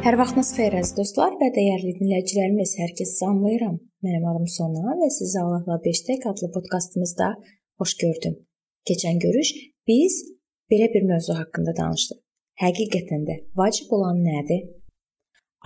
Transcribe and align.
Hər 0.00 0.16
vaxtınız 0.16 0.50
xeyir 0.56 0.74
əziz 0.78 0.94
dostlar 0.96 1.34
və 1.36 1.50
dəyərli 1.52 1.90
dinləyicilərimiz, 1.98 2.70
hər 2.80 2.92
kəs 2.96 3.10
salamlayıram. 3.18 3.74
Mənim 4.00 4.22
adım 4.30 4.46
Sona 4.48 4.94
və 4.96 5.08
sizi 5.12 5.36
Allahla 5.36 5.76
5 5.84 5.98
dəqiqə 6.06 6.30
adlı 6.30 6.48
podkastımızda 6.54 7.26
xoş 7.82 7.92
gördüm. 8.00 8.38
Keçən 8.88 9.20
görüş 9.20 9.50
biz 9.90 10.16
belə 10.72 10.88
bir 10.94 11.04
mövzu 11.10 11.36
haqqında 11.36 11.74
danışdıq. 11.80 12.16
Həqiqətən 12.64 13.26
də 13.28 13.36
vacib 13.60 13.92
olan 13.98 14.22
nədir? 14.24 14.62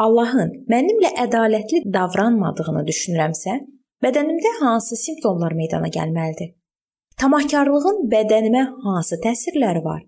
Allahın 0.03 0.51
mənimlə 0.67 1.13
ədalətli 1.29 1.85
davranmadığını 1.99 2.83
düşünürəmsə, 2.91 3.57
bədənimdə 4.03 4.57
hansı 4.65 4.99
simptomlar 4.99 5.55
meydana 5.55 5.93
gəlməlidir? 5.95 6.57
Tamahkarlığın 7.23 8.03
bədənimə 8.11 8.67
hansı 8.83 9.23
təsirləri 9.23 9.87
var? 9.87 10.03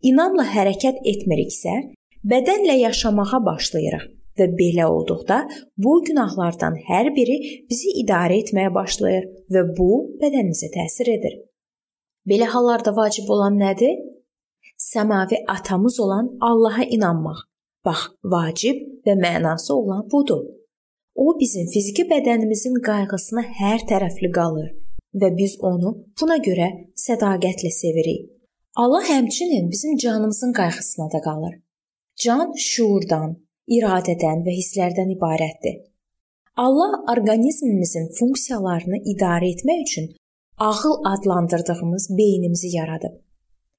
İnamla 0.00 0.48
hərəkət 0.56 1.04
etmiriksə, 1.04 1.76
bədənlə 2.24 2.78
yaşamağa 2.82 3.40
başlayırıq 3.46 4.06
və 4.38 4.46
belə 4.58 4.86
olduqda 4.86 5.38
bu 5.84 5.98
günahlardan 6.06 6.78
hər 6.88 7.10
biri 7.16 7.38
bizi 7.70 7.94
idarə 8.02 8.38
etməyə 8.42 8.72
başlayır 8.74 9.26
və 9.54 9.64
bu 9.78 9.90
bədənimizə 10.22 10.70
təsir 10.74 11.10
edir. 11.16 11.34
Belə 12.28 12.48
hallarda 12.52 12.94
vacib 12.96 13.28
olan 13.34 13.58
nədir? 13.58 13.96
Səmavi 14.78 15.42
atamız 15.48 16.00
olan 16.00 16.30
Allaha 16.40 16.84
inanmaq. 16.84 17.44
Bax, 17.86 18.10
vacib 18.24 18.82
və 19.06 19.14
mənası 19.18 19.72
olan 19.72 20.02
budur. 20.12 20.44
O 21.14 21.34
bizim 21.40 21.66
fiziki 21.72 22.04
bədənimizin 22.10 22.78
qayğısına 22.88 23.42
hər 23.60 23.86
tərəfli 23.90 24.30
qalır 24.34 24.68
və 25.20 25.30
biz 25.38 25.56
onu 25.70 25.94
buna 26.20 26.36
görə 26.48 26.68
sədaqətlə 27.06 27.70
sevirik. 27.74 28.28
Allah 28.76 29.02
həmçinin 29.08 29.70
bizim 29.70 29.96
canımızın 29.96 30.52
qayğısına 30.52 31.06
da 31.12 31.20
qalır. 31.20 31.54
Can 32.18 32.50
şuurdan, 32.58 33.36
iradədən 33.70 34.40
və 34.42 34.54
hisslərdən 34.56 35.12
ibarətdir. 35.14 35.76
Allah 36.58 36.96
orqanizmimizin 37.12 38.08
funksiyalarını 38.18 38.98
idarə 39.12 39.52
etmək 39.54 39.84
üçün 39.84 40.08
ağıl 40.68 40.96
adlandırdığımız 41.12 42.08
beynimizi 42.18 42.72
yaradıb. 42.76 43.14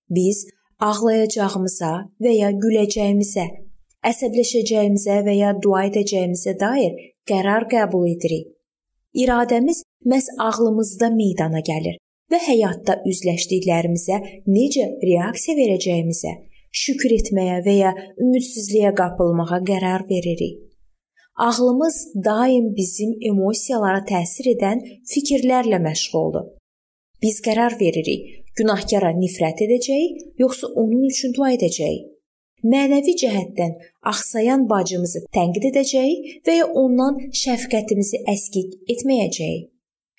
Biz 0.10 0.46
ağlayacağımıza 0.80 1.92
və 2.24 2.36
ya 2.38 2.54
güləcəyimizə, 2.64 3.46
əsəbləşəcəyimizə 4.12 5.20
və 5.28 5.36
ya 5.42 5.54
dua 5.64 5.84
edəcəyimizə 5.92 6.56
dair 6.64 6.96
qərar 7.28 7.68
qəbul 7.74 8.08
edirik. 8.16 8.48
İradəmiz 9.20 9.84
məhz 10.06 10.32
ağlımızda 10.48 11.12
meydana 11.22 11.60
gəlir 11.60 12.00
və 12.32 12.40
həyatda 12.48 13.02
üzləşdiklərimizə 13.12 14.24
necə 14.48 14.94
reaksiya 15.04 15.60
verəcəyimizə 15.60 16.40
şükür 16.72 17.16
etməyə 17.20 17.60
və 17.66 17.76
ya 17.78 17.94
ümidsizliyə 18.22 18.94
qapılmağa 18.96 19.62
qərar 19.70 20.06
veririk. 20.10 20.60
Ağlımız 21.40 21.98
daim 22.26 22.76
bizim 22.76 23.16
emosiyalara 23.30 24.04
təsir 24.12 24.50
edən 24.56 24.82
fikirlərlə 25.12 25.80
məşğuldur. 25.86 26.50
Biz 27.24 27.42
qərar 27.46 27.76
veririk, 27.80 28.26
günahkara 28.60 29.12
nifrət 29.16 29.64
edəcəyik, 29.66 30.18
yoxsa 30.44 30.68
onun 30.82 31.08
üçün 31.08 31.36
dua 31.36 31.54
edəcəyik. 31.56 32.08
Mənəvi 32.64 33.14
cəhətdən 33.22 33.78
axsayan 34.12 34.66
bacımızı 34.72 35.22
tənqid 35.36 35.70
edəcəyik 35.72 36.48
və 36.48 36.58
ya 36.58 36.66
ondan 36.82 37.22
şəfqətimizi 37.42 38.20
əskik 38.34 38.76
etməyəcəyik. 38.96 39.70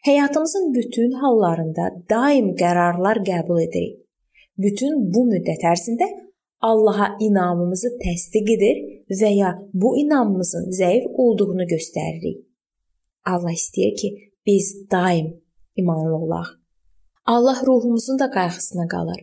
Həyatımızın 0.09 0.73
bütün 0.75 1.13
hallarında 1.21 1.91
daim 2.11 2.55
qərarlar 2.57 3.21
qəbul 3.29 3.61
edirik. 3.67 3.99
Bütün 4.57 4.97
bu 5.13 5.27
müddət 5.29 5.67
ərzində 5.69 6.09
Allaha 6.61 7.17
inamımızı 7.21 7.89
təsdiq 8.05 8.49
edir 8.57 8.77
və 9.21 9.31
ya 9.35 9.51
bu 9.75 9.99
inamımızın 9.99 10.67
zəif 10.81 11.07
olduğunu 11.23 11.65
göstəririk. 11.75 12.45
Allah 13.27 13.53
istəyir 13.53 13.95
ki, 14.01 14.09
biz 14.47 14.91
daim 14.91 15.41
imanlı 15.77 16.17
olaq. 16.17 16.49
Allah 17.27 17.63
ruhumuzun 17.67 18.19
da 18.19 18.31
qayğısına 18.31 18.89
qalır. 18.89 19.21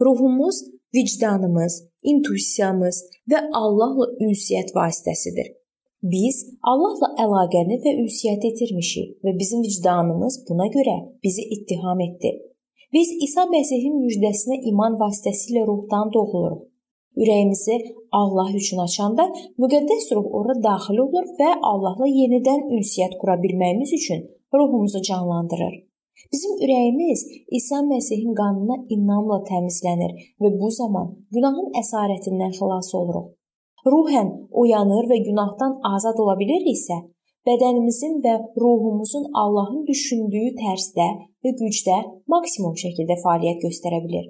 Ruhumuz 0.00 0.56
vicdanımız, 0.94 1.84
intuisiyamız 2.02 3.02
və 3.30 3.38
Allahla 3.52 4.06
ünsiyyət 4.20 4.72
vasitəsidir. 4.76 5.48
Biz 6.02 6.36
Allahla 6.66 7.12
əlaqəni 7.24 7.78
və 7.84 7.92
ünsiyyəti 8.02 8.52
itirmişik 8.52 9.20
və 9.24 9.38
bizim 9.38 9.62
vicdanımız 9.62 10.40
buna 10.48 10.66
görə 10.76 10.96
bizi 11.24 11.42
ittiham 11.56 12.00
etdi. 12.00 12.32
Biz 12.92 13.10
İsa 13.24 13.46
Məsihin 13.48 13.94
müjdəsinə 14.04 14.58
iman 14.70 14.98
vasitəsilə 15.00 15.62
ruhdan 15.68 16.10
doğuluruq. 16.14 16.66
Ürəyimizi 17.22 17.76
Allah 18.20 18.50
üçün 18.58 18.82
açanda 18.84 19.24
müqəddəs 19.62 20.10
ruh 20.16 20.26
ora 20.38 20.56
daxil 20.66 20.98
olur 21.04 21.30
və 21.38 21.48
Allahla 21.70 22.08
yenidən 22.08 22.66
ünsiyyət 22.76 23.16
qura 23.20 23.38
bilməyimiz 23.44 23.94
üçün 23.98 24.20
ruhumuzu 24.58 25.00
canlandırır. 25.08 25.74
Bizim 26.32 26.52
ürəyimiz 26.64 27.20
İsa 27.58 27.80
Məsihin 27.92 28.36
qanına 28.40 28.76
inamla 28.96 29.38
təmizlənir 29.50 30.12
və 30.42 30.52
bu 30.60 30.70
zaman 30.80 31.08
günahın 31.34 31.72
əsarətindən 31.82 32.52
xilas 32.58 32.92
oluruq. 33.00 33.26
Ruhən 33.92 34.28
oyanır 34.62 35.08
və 35.12 35.18
günahdan 35.28 35.78
azad 35.94 36.20
ola 36.22 36.36
biliriksə, 36.42 37.00
bədənimizin 37.48 38.20
və 38.24 38.34
ruhumuzun 38.62 39.30
Allahın 39.42 39.82
düşündüyü 39.88 40.52
tərzdə 40.60 41.08
və 41.42 41.52
gücdə 41.58 41.98
maksimum 42.34 42.76
şəkildə 42.82 43.16
fəaliyyət 43.24 43.64
göstərə 43.66 43.98
bilər. 44.04 44.28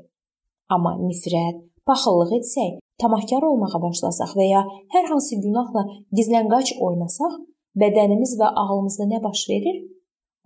Amma 0.72 0.94
nifrət, 1.00 1.58
paxıllıq 1.88 2.32
etsək, 2.38 2.78
tamahkar 3.02 3.44
olmağa 3.48 3.80
başlasaq 3.86 4.36
və 4.38 4.46
ya 4.48 4.62
hər 4.94 5.10
hansı 5.10 5.40
günahla 5.44 5.82
gizlənqaç 6.16 6.76
oynasaq, 6.86 7.34
bədənimiz 7.82 8.36
və 8.40 8.48
ağlımızda 8.62 9.08
nə 9.12 9.20
baş 9.26 9.44
verir? 9.50 9.82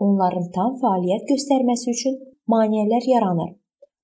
Onların 0.02 0.50
tam 0.56 0.74
fəaliyyət 0.80 1.30
göstərməsi 1.30 1.92
üçün 1.94 2.18
maneələr 2.50 3.06
yaranır. 3.14 3.54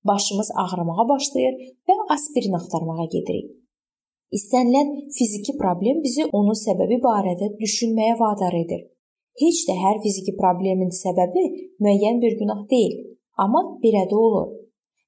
Başımız 0.07 0.51
ağrımağa 0.63 1.09
başlayır 1.09 1.59
və 1.89 1.99
aspirin 2.15 2.57
axtarmağa 2.59 3.07
gedirik. 3.11 3.62
İstənilən 4.37 4.91
fiziki 5.17 5.53
problem 5.61 5.99
bizi 6.05 6.25
onun 6.39 6.57
səbəbi 6.57 6.97
barədə 7.05 7.51
düşünməyə 7.59 8.15
vadar 8.21 8.55
edir. 8.57 8.87
Heç 9.43 9.59
də 9.69 9.75
hər 9.77 9.99
fiziki 10.05 10.33
problemin 10.39 10.93
səbəbi 10.99 11.43
müəyyən 11.85 12.21
bir 12.23 12.39
günah 12.41 12.63
deyil, 12.71 12.95
amma 13.45 13.61
belə 13.83 14.07
də 14.11 14.17
olur. 14.27 14.47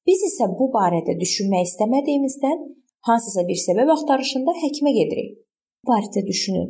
Biz 0.07 0.25
isə 0.29 0.49
bu 0.59 0.69
barədə 0.75 1.15
düşünmək 1.21 1.71
istəmədiyimizdən 1.71 2.67
hansısa 3.09 3.47
bir 3.49 3.61
səbəb 3.63 3.93
axtarışında 3.95 4.57
həkimə 4.65 4.93
gedirik. 4.99 5.39
Bu 5.85 5.93
barədə 5.93 6.25
düşünün. 6.27 6.69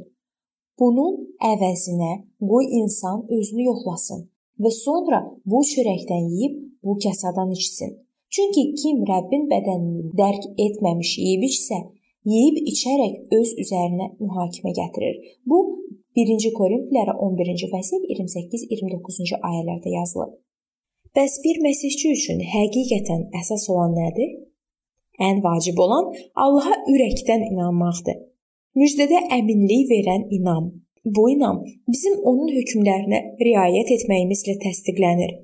Bunun 0.79 1.19
əvəzinə 1.51 2.13
qoy 2.51 2.71
insan 2.83 3.27
özünü 3.39 3.67
yoxlasın 3.71 4.23
və 4.63 4.71
sonra 4.79 5.21
bu 5.51 5.65
çörəkdən 5.73 6.31
yeyib 6.37 6.55
bu 6.87 6.99
kasadan 7.03 7.51
içsin. 7.59 7.99
Çünki 8.35 8.63
kim 8.81 9.03
Rəbbin 9.11 9.51
bədənini 9.51 10.15
dərk 10.19 10.49
etməmiş 10.67 11.19
yeyib 11.19 11.47
içsə, 11.51 11.83
yeyib 12.29 12.61
içərək 12.73 13.37
öz 13.39 13.51
üzərinə 13.63 14.07
mühakimə 14.21 14.73
gətirir. 14.79 15.21
Bu 15.49 15.61
1-ci 16.17 16.53
Korinflərə 16.57 17.17
11-ci 17.27 17.69
fəsil 17.73 18.05
28-29-cu 18.17 19.41
ayələrdə 19.51 19.95
yazılıb. 19.99 20.35
Bəs 21.15 21.39
bir 21.45 21.61
məsihçi 21.63 22.13
üçün 22.17 22.41
həqiqətən 22.55 23.29
əsas 23.41 23.69
olan 23.71 23.95
nədir? 23.99 24.31
Ən 25.23 25.43
vacib 25.45 25.79
olan 25.79 26.11
Allaha 26.45 26.81
ürəkdən 26.91 27.45
inanmaqdır. 27.53 28.17
Müjdədə 28.75 29.21
əminlik 29.37 29.87
verən 29.93 30.27
inam. 30.35 30.73
Bu 31.05 31.29
inam 31.31 31.61
bizim 31.87 32.17
onun 32.31 32.51
hökmlərinə 32.57 33.21
riayət 33.47 33.93
etməyimizlə 33.99 34.57
təsdiqlənir. 34.65 35.35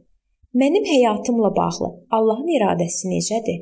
Mənim 0.60 0.86
həyatımla 0.88 1.52
bağlı 1.54 1.90
Allahın 2.16 2.50
iradəsi 2.56 3.10
necədir? 3.12 3.60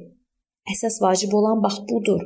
Əsas 0.72 1.02
vacib 1.04 1.34
olan 1.36 1.60
bax 1.64 1.82
budur. 1.90 2.22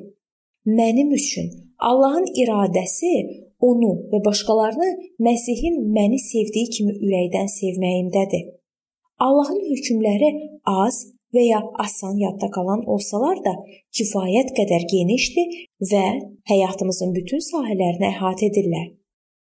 Mənim 0.67 1.11
üçün 1.11 1.49
Allahın 1.79 2.29
iradəsi 2.39 3.15
onu 3.59 3.93
və 4.13 4.21
başqalarını 4.27 4.91
Məsihin 5.27 5.81
məni 5.97 6.21
sevdiyi 6.23 6.69
kimi 6.77 6.95
ürəkdən 7.07 7.51
sevməyimdədir. 7.51 8.45
Allahın 9.27 9.59
hökmləri 9.71 10.31
az 10.65 11.01
və 11.35 11.43
ya 11.49 11.61
asan 11.85 12.15
yadda 12.25 12.51
qalan 12.55 12.87
olsalar 12.95 13.43
da 13.47 13.57
kifayət 13.99 14.55
qədər 14.59 14.87
genişdir 14.95 15.59
və 15.91 16.05
həyatımızın 16.53 17.15
bütün 17.19 17.43
sahələrini 17.51 18.11
əhatə 18.13 18.51
edirlər. 18.53 18.89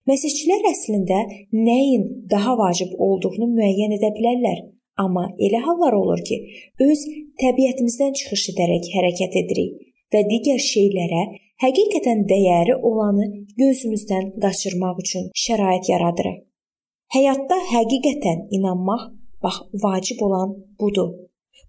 Məsihçilər 0.09 0.65
əslində 0.73 1.21
nəyin 1.53 2.09
daha 2.31 2.57
vacib 2.59 2.97
olduğunu 2.99 3.53
müəyyən 3.53 3.99
edə 4.01 4.15
bilərlər, 4.17 4.59
amma 4.97 5.29
elə 5.39 5.61
hallar 5.67 5.93
olur 6.01 6.25
ki, 6.25 6.41
öz 6.89 7.07
təbiətimizdən 7.43 8.17
çıxış 8.19 8.49
edərək 8.55 8.95
hərəkət 8.97 9.43
edirik 9.45 9.92
və 10.13 10.23
digər 10.29 10.61
şeylərə 10.63 11.23
həqiqətən 11.63 12.25
dəyəri 12.31 12.77
olanı 12.89 13.27
gözümüzdən 13.61 14.33
qaçırmaq 14.43 15.03
üçün 15.05 15.29
şərait 15.45 15.91
yaradırıq. 15.93 16.39
Həyatda 17.15 17.59
həqiqətən 17.73 18.49
inanmaq 18.57 19.11
bax 19.45 19.61
vacib 19.85 20.23
olan 20.27 20.57
budur. 20.81 21.13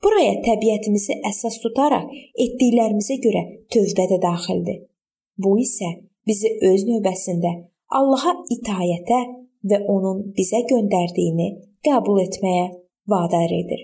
Buraya 0.03 0.35
təbiətimizi 0.47 1.19
əsas 1.29 1.59
tutaraq 1.63 2.09
etdiklərimizə 2.45 3.19
görə 3.25 3.43
tövbə 3.73 4.07
də 4.11 4.19
daxildir. 4.23 4.81
Bu 5.43 5.55
isə 5.63 5.89
bizi 6.27 6.51
öz 6.71 6.85
növbəsində 6.89 7.53
Allaha 7.99 8.33
itayətə 8.55 9.19
və 9.69 9.83
onun 9.95 10.23
bizə 10.37 10.63
göndərdiyini 10.71 11.49
qəbul 11.87 12.23
etməyə 12.27 12.69
vadar 13.07 13.51
edir. 13.61 13.83